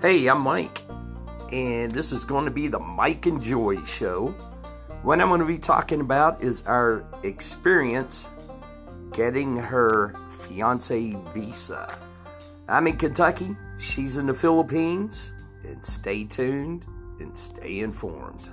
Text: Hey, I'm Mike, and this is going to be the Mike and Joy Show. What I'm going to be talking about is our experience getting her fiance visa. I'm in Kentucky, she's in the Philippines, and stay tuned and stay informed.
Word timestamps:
Hey, 0.00 0.28
I'm 0.28 0.40
Mike, 0.40 0.80
and 1.52 1.92
this 1.92 2.10
is 2.10 2.24
going 2.24 2.46
to 2.46 2.50
be 2.50 2.68
the 2.68 2.78
Mike 2.78 3.26
and 3.26 3.42
Joy 3.42 3.84
Show. 3.84 4.28
What 5.02 5.20
I'm 5.20 5.28
going 5.28 5.40
to 5.40 5.46
be 5.46 5.58
talking 5.58 6.00
about 6.00 6.42
is 6.42 6.64
our 6.64 7.04
experience 7.22 8.26
getting 9.12 9.58
her 9.58 10.14
fiance 10.30 11.14
visa. 11.34 11.98
I'm 12.66 12.86
in 12.86 12.96
Kentucky, 12.96 13.54
she's 13.76 14.16
in 14.16 14.24
the 14.24 14.32
Philippines, 14.32 15.34
and 15.64 15.84
stay 15.84 16.24
tuned 16.24 16.86
and 17.20 17.36
stay 17.36 17.80
informed. 17.80 18.48